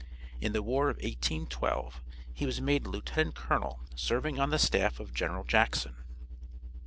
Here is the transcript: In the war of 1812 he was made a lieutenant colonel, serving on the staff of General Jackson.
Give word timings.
In 0.39 0.53
the 0.53 0.63
war 0.63 0.89
of 0.89 0.95
1812 0.95 2.01
he 2.33 2.47
was 2.47 2.59
made 2.59 2.87
a 2.87 2.89
lieutenant 2.89 3.35
colonel, 3.35 3.81
serving 3.95 4.39
on 4.39 4.49
the 4.49 4.57
staff 4.57 4.99
of 4.99 5.13
General 5.13 5.43
Jackson. 5.43 5.95